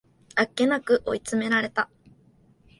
[0.33, 1.87] あっけなく追い詰められた